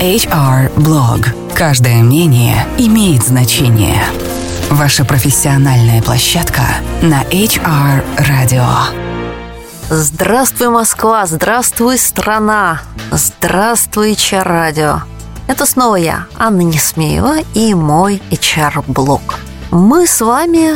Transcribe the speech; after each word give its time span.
HR 0.00 0.74
Blog. 0.76 1.54
Каждое 1.54 2.02
мнение 2.02 2.66
имеет 2.76 3.22
значение. 3.22 4.02
Ваша 4.68 5.06
профессиональная 5.06 6.02
площадка 6.02 6.60
на 7.00 7.22
HR 7.24 8.04
Radio. 8.18 8.66
Здравствуй, 9.88 10.68
Москва! 10.68 11.24
Здравствуй, 11.24 11.96
страна! 11.96 12.82
Здравствуй, 13.10 14.12
HR 14.12 14.46
Radio! 14.46 15.00
Это 15.46 15.64
снова 15.64 15.96
я, 15.96 16.26
Анна 16.36 16.60
Несмеева 16.60 17.38
и 17.54 17.72
мой 17.72 18.20
HR-блог. 18.30 19.38
Мы 19.70 20.06
с 20.06 20.20
вами 20.20 20.72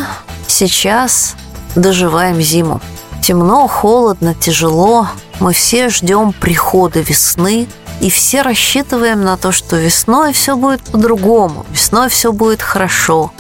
сейчас 0.47 1.37
доживаем 1.75 2.41
зиму. 2.41 2.81
Темно, 3.21 3.69
холодно, 3.69 4.35
тяжело. 4.35 5.09
Мы 5.41 5.53
все 5.53 5.91
ждем 5.91 6.33
прихода 6.33 7.01
весны, 7.01 7.69
и 8.01 8.09
все 8.11 8.43
рассчитываем 8.43 9.23
на 9.23 9.37
то, 9.37 9.53
что 9.53 9.77
весной 9.77 10.33
все 10.33 10.57
будет 10.57 10.83
по-другому, 10.83 11.67
весной 11.71 12.09
все 12.09 12.33
будет 12.33 12.63
хорошо. 12.63 13.33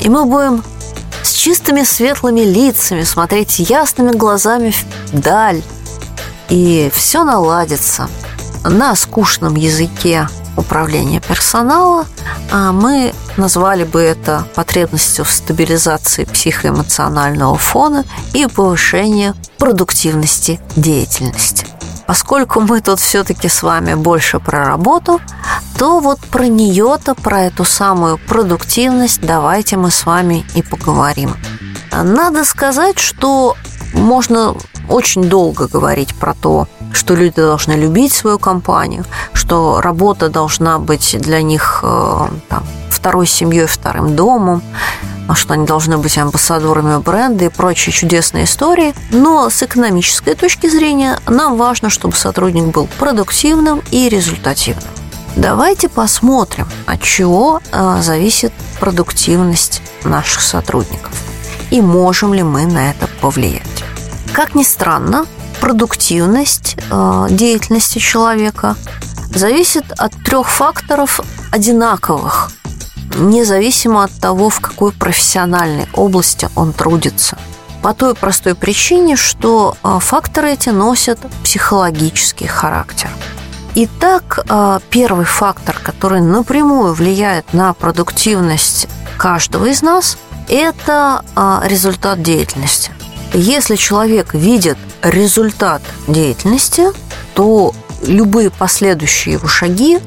И 0.00 0.08
мы 0.08 0.24
будем 0.24 0.64
с 1.22 1.32
чистыми 1.32 1.82
светлыми 1.82 2.40
лицами 2.40 3.02
смотреть 3.02 3.58
ясными 3.58 4.12
глазами 4.12 4.74
вдаль, 5.12 5.62
и 6.48 6.90
все 6.94 7.24
наладится 7.24 8.08
на 8.64 8.94
скучном 8.94 9.54
языке 9.54 10.28
управления 10.56 11.20
персонала, 11.20 12.06
а 12.50 12.72
мы 12.72 13.12
назвали 13.36 13.84
бы 13.84 14.00
это 14.00 14.46
потребностью 14.54 15.24
в 15.24 15.30
стабилизации 15.30 16.24
психоэмоционального 16.24 17.56
фона 17.56 18.04
и 18.32 18.46
повышении 18.46 19.34
продуктивности 19.58 20.58
деятельности. 20.76 21.66
Поскольку 22.06 22.60
мы 22.60 22.80
тут 22.80 23.00
все-таки 23.00 23.48
с 23.48 23.62
вами 23.62 23.94
больше 23.94 24.38
про 24.38 24.64
работу, 24.64 25.20
то 25.78 26.00
вот 26.00 26.20
про 26.20 26.46
нее-то, 26.46 27.14
про 27.14 27.42
эту 27.42 27.64
самую 27.64 28.18
продуктивность 28.18 29.20
давайте 29.20 29.76
мы 29.76 29.90
с 29.90 30.06
вами 30.06 30.46
и 30.54 30.62
поговорим. 30.62 31.34
Надо 31.92 32.44
сказать, 32.44 32.98
что 32.98 33.56
можно 33.92 34.54
очень 34.88 35.24
долго 35.24 35.66
говорить 35.66 36.14
про 36.14 36.34
то, 36.34 36.68
что 36.92 37.14
люди 37.14 37.40
должны 37.40 37.72
любить 37.72 38.12
свою 38.12 38.38
компанию, 38.38 39.04
что 39.32 39.80
работа 39.80 40.28
должна 40.28 40.78
быть 40.78 41.16
для 41.20 41.42
них 41.42 41.80
э, 41.82 42.28
там, 42.48 42.64
второй 42.90 43.26
семьей, 43.26 43.66
вторым 43.66 44.14
домом, 44.16 44.62
что 45.34 45.54
они 45.54 45.66
должны 45.66 45.98
быть 45.98 46.16
амбассадорами 46.18 46.98
бренда 46.98 47.46
и 47.46 47.48
прочие 47.48 47.92
чудесные 47.92 48.44
истории. 48.44 48.94
Но 49.10 49.50
с 49.50 49.62
экономической 49.62 50.34
точки 50.34 50.68
зрения 50.68 51.18
нам 51.26 51.56
важно, 51.56 51.90
чтобы 51.90 52.16
сотрудник 52.16 52.66
был 52.66 52.88
продуктивным 52.98 53.82
и 53.90 54.08
результативным. 54.08 54.84
Давайте 55.36 55.88
посмотрим, 55.88 56.66
от 56.86 57.02
чего 57.02 57.60
э, 57.70 57.98
зависит 58.00 58.52
продуктивность 58.80 59.82
наших 60.04 60.40
сотрудников 60.40 61.12
и 61.70 61.80
можем 61.80 62.32
ли 62.32 62.42
мы 62.42 62.66
на 62.66 62.90
это 62.90 63.08
повлиять. 63.20 63.84
Как 64.32 64.54
ни 64.54 64.62
странно, 64.62 65.26
продуктивность 65.60 66.76
э, 66.90 67.26
деятельности 67.30 67.98
человека 67.98 68.76
зависит 69.34 69.84
от 69.98 70.12
трех 70.24 70.48
факторов 70.48 71.20
одинаковых, 71.52 72.50
независимо 73.18 74.04
от 74.04 74.12
того, 74.12 74.50
в 74.50 74.60
какой 74.60 74.92
профессиональной 74.92 75.88
области 75.94 76.48
он 76.54 76.72
трудится. 76.72 77.38
По 77.82 77.94
той 77.94 78.14
простой 78.14 78.54
причине, 78.54 79.16
что 79.16 79.76
э, 79.82 79.98
факторы 80.00 80.52
эти 80.52 80.70
носят 80.70 81.18
психологический 81.42 82.46
характер. 82.46 83.10
Итак, 83.74 84.44
э, 84.48 84.80
первый 84.90 85.24
фактор, 85.24 85.78
который 85.82 86.20
напрямую 86.20 86.94
влияет 86.94 87.52
на 87.52 87.72
продуктивность 87.74 88.88
каждого 89.16 89.66
из 89.66 89.82
нас, 89.82 90.18
это 90.48 91.24
э, 91.36 91.60
результат 91.64 92.22
деятельности. 92.22 92.90
Если 93.32 93.76
человек 93.76 94.34
видит 94.34 94.78
результат 95.02 95.82
деятельности, 96.08 96.86
то 97.34 97.72
любые 98.02 98.50
последующие 98.50 99.34
его 99.34 99.46
шаги 99.46 99.98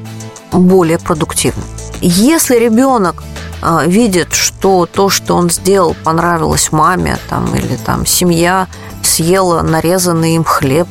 более 0.52 0.98
продуктивны. 0.98 1.62
Если 2.00 2.56
ребенок 2.56 3.22
а, 3.62 3.84
видит, 3.84 4.32
что 4.32 4.86
то, 4.86 5.10
что 5.10 5.36
он 5.36 5.50
сделал, 5.50 5.94
понравилось 6.02 6.72
маме, 6.72 7.18
там, 7.28 7.54
или 7.54 7.76
там 7.76 8.06
семья 8.06 8.68
съела 9.02 9.62
нарезанный 9.62 10.34
им 10.36 10.44
хлеб, 10.44 10.88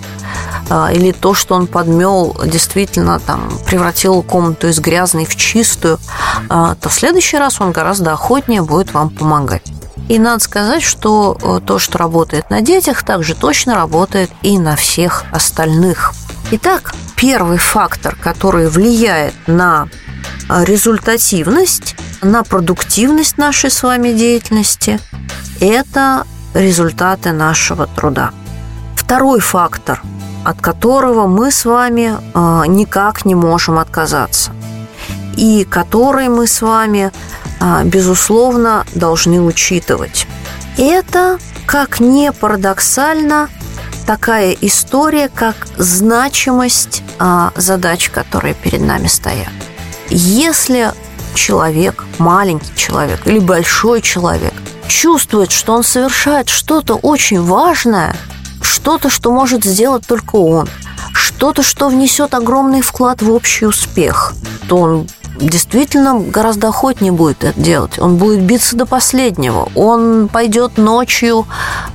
а, 0.69 0.91
или 0.91 1.11
то, 1.11 1.33
что 1.33 1.55
он 1.55 1.65
подмел, 1.65 2.37
действительно 2.45 3.19
там 3.19 3.49
превратил 3.65 4.21
комнату 4.21 4.67
из 4.67 4.79
грязной 4.79 5.25
в 5.25 5.35
чистую, 5.35 5.99
а, 6.47 6.75
то 6.75 6.89
в 6.89 6.93
следующий 6.93 7.37
раз 7.37 7.59
он 7.59 7.71
гораздо 7.71 8.13
охотнее 8.13 8.61
будет 8.61 8.93
вам 8.93 9.09
помогать. 9.09 9.63
И 10.09 10.17
надо 10.17 10.43
сказать, 10.43 10.81
что 10.81 11.37
э, 11.39 11.59
то, 11.63 11.77
что 11.77 11.99
работает 11.99 12.49
на 12.49 12.61
детях, 12.61 13.03
также 13.03 13.35
точно 13.35 13.75
работает 13.75 14.31
и 14.41 14.57
на 14.57 14.75
всех 14.75 15.23
остальных. 15.31 16.13
Итак, 16.49 16.95
первый 17.15 17.59
фактор, 17.59 18.15
который 18.15 18.69
влияет 18.69 19.35
на 19.45 19.87
результативность, 20.49 21.95
на 22.21 22.43
продуктивность 22.43 23.37
нашей 23.37 23.71
с 23.71 23.83
вами 23.83 24.11
деятельности, 24.11 24.99
это 25.59 26.25
результаты 26.53 27.31
нашего 27.31 27.87
труда. 27.87 28.31
Второй 28.95 29.39
фактор, 29.39 30.01
от 30.43 30.61
которого 30.61 31.27
мы 31.27 31.51
с 31.51 31.65
вами 31.65 32.13
э, 32.15 32.63
никак 32.67 33.25
не 33.25 33.35
можем 33.35 33.77
отказаться, 33.77 34.51
и 35.37 35.65
который 35.69 36.29
мы 36.29 36.47
с 36.47 36.61
вами 36.61 37.11
а, 37.59 37.83
безусловно, 37.83 38.85
должны 38.95 39.41
учитывать. 39.41 40.27
Это, 40.77 41.39
как 41.65 41.99
не 41.99 42.31
парадоксально, 42.31 43.49
такая 44.07 44.55
история, 44.61 45.29
как 45.29 45.55
значимость 45.77 47.03
а, 47.19 47.51
задач, 47.55 48.09
которые 48.09 48.53
перед 48.53 48.81
нами 48.81 49.07
стоят. 49.07 49.49
Если 50.09 50.93
человек, 51.35 52.03
маленький 52.17 52.75
человек 52.75 53.25
или 53.25 53.39
большой 53.39 54.01
человек, 54.01 54.53
чувствует, 54.87 55.51
что 55.51 55.73
он 55.73 55.83
совершает 55.83 56.49
что-то 56.49 56.95
очень 56.95 57.41
важное, 57.41 58.15
что-то, 58.61 59.09
что 59.09 59.31
может 59.31 59.63
сделать 59.63 60.05
только 60.07 60.35
он, 60.35 60.67
что-то, 61.13 61.63
что 61.63 61.89
внесет 61.89 62.33
огромный 62.33 62.81
вклад 62.81 63.21
в 63.21 63.31
общий 63.31 63.65
успех, 63.65 64.33
то 64.67 64.77
он 64.77 65.07
действительно 65.39 66.19
гораздо 66.19 66.69
охотнее 66.69 67.11
будет 67.11 67.43
это 67.43 67.59
делать. 67.59 67.99
Он 67.99 68.17
будет 68.17 68.41
биться 68.41 68.75
до 68.75 68.85
последнего. 68.85 69.69
Он 69.75 70.27
пойдет 70.27 70.77
ночью 70.77 71.47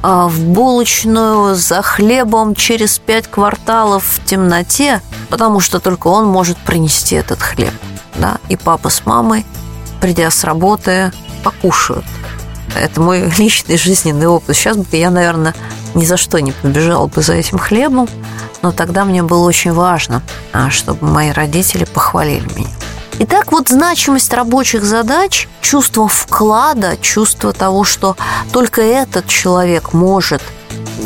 а, 0.03 0.29
в 0.29 0.41
булочную 0.41 1.55
за 1.55 1.83
хлебом 1.83 2.55
через 2.55 2.99
пять 2.99 3.27
кварталов 3.29 4.05
в 4.05 4.25
темноте, 4.25 5.03
потому 5.29 5.61
что 5.61 5.81
только 5.81 6.09
он 6.09 6.27
может 6.27 6.57
принести 6.59 7.17
этот 7.17 7.43
хлеб. 7.43 7.73
Да? 8.17 8.39
И 8.49 8.57
папа 8.57 8.91
с 8.91 9.05
мамой, 9.07 9.45
придя 10.01 10.31
с 10.31 10.45
работы, 10.45 11.13
покушают. 11.43 12.05
Это 12.77 13.01
мой 13.01 13.31
личный 13.39 13.77
жизненный 13.77 14.27
опыт. 14.27 14.57
Сейчас 14.57 14.77
бы 14.77 14.97
я, 14.97 15.11
наверное, 15.11 15.55
ни 15.95 16.05
за 16.05 16.17
что 16.17 16.41
не 16.41 16.53
побежал 16.53 17.07
бы 17.09 17.23
за 17.23 17.35
этим 17.35 17.59
хлебом, 17.59 18.09
но 18.63 18.73
тогда 18.73 19.05
мне 19.05 19.23
было 19.23 19.47
очень 19.47 19.73
важно, 19.73 20.23
а, 20.53 20.71
чтобы 20.71 21.07
мои 21.07 21.31
родители 21.31 21.85
похвалили 21.85 22.49
меня. 22.55 22.71
Итак, 23.21 23.53
вот 23.53 23.69
значимость 23.69 24.33
рабочих 24.33 24.83
задач, 24.83 25.49
чувство 25.61 26.09
вклада, 26.09 26.97
чувство 26.97 27.53
того, 27.53 27.85
что 27.85 28.17
только 28.53 28.83
этот 28.83 29.29
человек 29.29 29.93
может 29.93 30.43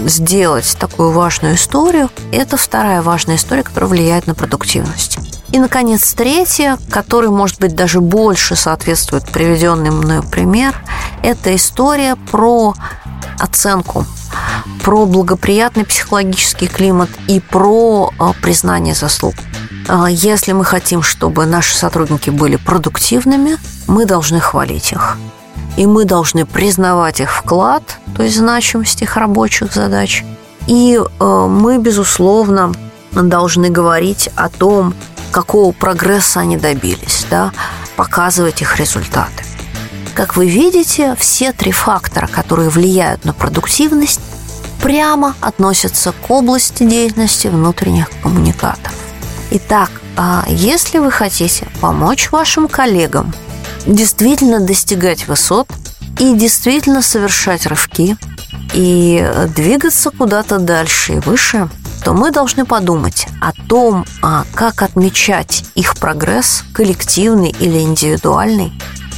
сделать 0.06 0.76
такую 0.78 1.10
важную 1.12 1.56
историю, 1.56 2.08
это 2.32 2.56
вторая 2.56 3.02
важная 3.02 3.36
история, 3.36 3.62
которая 3.62 3.90
влияет 3.90 4.26
на 4.26 4.34
продуктивность. 4.34 5.18
И, 5.50 5.58
наконец, 5.58 6.12
третья, 6.12 6.78
который, 6.90 7.30
может 7.30 7.58
быть, 7.58 7.74
даже 7.74 8.00
больше 8.00 8.54
соответствует 8.54 9.24
приведенный 9.24 9.90
мною 9.90 10.22
пример, 10.22 10.74
это 11.22 11.54
история 11.56 12.16
про 12.30 12.74
оценку, 13.38 14.04
про 14.84 15.06
благоприятный 15.06 15.84
психологический 15.84 16.66
климат 16.66 17.08
и 17.28 17.40
про 17.40 18.12
а, 18.18 18.32
признание 18.34 18.94
заслуг. 18.94 19.34
А, 19.88 20.06
если 20.08 20.52
мы 20.52 20.64
хотим, 20.64 21.02
чтобы 21.02 21.46
наши 21.46 21.74
сотрудники 21.74 22.28
были 22.28 22.56
продуктивными, 22.56 23.56
мы 23.86 24.04
должны 24.04 24.40
хвалить 24.40 24.92
их. 24.92 25.16
И 25.78 25.86
мы 25.86 26.04
должны 26.04 26.44
признавать 26.44 27.20
их 27.20 27.32
вклад, 27.32 27.82
то 28.14 28.22
есть 28.22 28.36
значимость 28.36 29.00
их 29.00 29.16
рабочих 29.16 29.72
задач. 29.72 30.24
И 30.66 30.98
э, 30.98 31.24
мы, 31.24 31.78
безусловно, 31.78 32.74
должны 33.12 33.70
говорить 33.70 34.28
о 34.36 34.48
том, 34.48 34.92
какого 35.30 35.72
прогресса 35.72 36.40
они 36.40 36.56
добились, 36.56 37.26
да, 37.30 37.52
показывать 37.96 38.62
их 38.62 38.78
результаты. 38.78 39.44
Как 40.14 40.36
вы 40.36 40.48
видите, 40.48 41.14
все 41.18 41.52
три 41.52 41.70
фактора, 41.70 42.26
которые 42.26 42.70
влияют 42.70 43.24
на 43.24 43.32
продуктивность, 43.32 44.20
прямо 44.82 45.34
относятся 45.40 46.12
к 46.12 46.30
области 46.30 46.82
деятельности 46.82 47.48
внутренних 47.48 48.08
коммуникаторов. 48.22 48.94
Итак, 49.50 49.90
а 50.16 50.44
если 50.48 50.98
вы 50.98 51.10
хотите 51.10 51.66
помочь 51.80 52.30
вашим 52.32 52.68
коллегам 52.68 53.32
действительно 53.86 54.60
достигать 54.60 55.28
высот 55.28 55.68
и 56.18 56.34
действительно 56.34 57.02
совершать 57.02 57.66
рывки 57.66 58.16
и 58.74 59.24
двигаться 59.54 60.10
куда-то 60.10 60.58
дальше 60.58 61.14
и 61.14 61.18
выше, 61.20 61.68
то 62.08 62.14
мы 62.14 62.30
должны 62.30 62.64
подумать 62.64 63.26
о 63.38 63.52
том, 63.52 64.06
а 64.22 64.46
как 64.54 64.80
отмечать 64.80 65.66
их 65.74 65.98
прогресс, 65.98 66.64
коллективный 66.72 67.50
или 67.50 67.80
индивидуальный, 67.80 68.72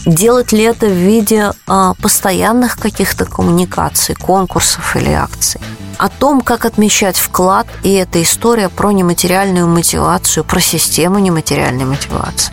делать 0.06 0.50
ли 0.50 0.64
это 0.64 0.86
в 0.86 0.96
виде 0.96 1.52
а, 1.68 1.94
постоянных 2.02 2.80
каких-то 2.80 3.26
коммуникаций, 3.26 4.16
конкурсов 4.16 4.96
или 4.96 5.10
акций. 5.10 5.60
О 5.98 6.08
том, 6.08 6.40
как 6.40 6.64
отмечать 6.64 7.16
вклад, 7.16 7.68
и 7.84 7.92
эта 7.92 8.20
история 8.20 8.68
про 8.68 8.90
нематериальную 8.90 9.68
мотивацию, 9.68 10.42
про 10.42 10.58
систему 10.58 11.20
нематериальной 11.20 11.84
мотивации. 11.84 12.52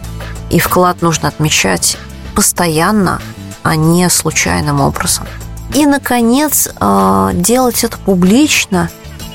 И 0.51 0.59
вклад 0.59 1.01
нужно 1.01 1.29
отмечать 1.29 1.97
постоянно, 2.35 3.23
а 3.63 3.75
не 3.75 4.07
случайным 4.11 4.81
образом. 4.81 5.25
И, 5.73 5.87
наконец, 5.87 6.69
а, 6.79 7.31
делать 7.33 7.83
это 7.83 7.97
публично, 7.97 8.91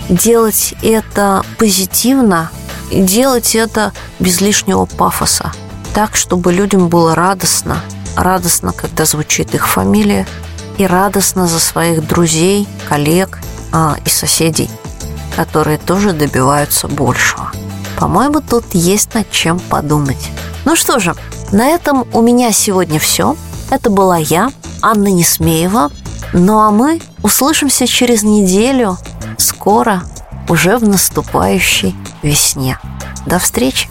делать 0.09 0.75
это 0.83 1.45
позитивно, 1.59 2.51
делать 2.91 3.55
это 3.55 3.93
без 4.19 4.41
лишнего 4.41 4.85
пафоса, 4.85 5.53
так, 5.95 6.17
чтобы 6.17 6.53
людям 6.53 6.89
было 6.89 7.15
радостно– 7.15 7.81
радостно, 8.17 8.73
когда 8.73 9.05
звучит 9.05 9.55
их 9.55 9.67
фамилия, 9.69 10.27
и 10.79 10.87
радостно 10.87 11.47
за 11.47 11.61
своих 11.61 12.07
друзей, 12.07 12.67
коллег 12.89 13.41
а, 13.73 13.97
и 14.05 14.09
соседей, 14.09 14.71
которые 15.37 15.79
тоже 15.79 16.13
добиваются 16.13 16.89
большего. 16.89 17.51
По-моему, 17.99 18.41
тут 18.41 18.65
есть 18.73 19.15
над 19.15 19.31
чем 19.31 19.61
подумать. 19.61 20.31
Ну 20.65 20.75
что 20.75 20.99
же, 20.99 21.15
на 21.53 21.69
этом 21.69 22.07
у 22.13 22.23
меня 22.23 22.53
сегодня 22.53 22.99
все. 22.99 23.37
Это 23.71 23.91
была 23.91 24.17
я, 24.17 24.51
Анна 24.81 25.09
Несмеева. 25.09 25.91
Ну 26.33 26.59
а 26.59 26.71
мы 26.71 27.01
услышимся 27.23 27.87
через 27.87 28.23
неделю, 28.23 28.97
скоро, 29.39 30.03
уже 30.49 30.77
в 30.77 30.89
наступающей 30.89 31.95
весне. 32.23 32.79
До 33.27 33.39
встречи! 33.39 33.89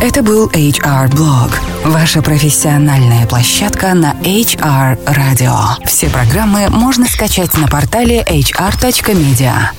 Это 0.00 0.22
был 0.22 0.46
HR 0.48 1.10
Blog, 1.10 1.50
ваша 1.84 2.22
профессиональная 2.22 3.26
площадка 3.26 3.94
на 3.94 4.12
HR 4.22 5.04
Radio. 5.06 5.84
Все 5.84 6.08
программы 6.08 6.68
можно 6.68 7.06
скачать 7.06 7.56
на 7.56 7.66
портале 7.66 8.22
hr.media. 8.22 9.70